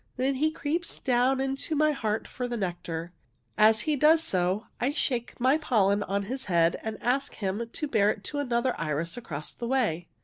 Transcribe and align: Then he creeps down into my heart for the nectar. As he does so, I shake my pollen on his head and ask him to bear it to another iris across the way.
Then 0.17 0.33
he 0.33 0.49
creeps 0.49 0.97
down 0.97 1.39
into 1.39 1.75
my 1.75 1.91
heart 1.91 2.27
for 2.27 2.47
the 2.47 2.57
nectar. 2.57 3.13
As 3.55 3.81
he 3.81 3.95
does 3.95 4.23
so, 4.23 4.65
I 4.79 4.91
shake 4.93 5.39
my 5.39 5.59
pollen 5.59 6.01
on 6.01 6.23
his 6.23 6.45
head 6.45 6.79
and 6.81 6.97
ask 7.03 7.35
him 7.35 7.69
to 7.71 7.87
bear 7.87 8.09
it 8.09 8.23
to 8.23 8.39
another 8.39 8.73
iris 8.81 9.15
across 9.15 9.53
the 9.53 9.67
way. 9.67 10.07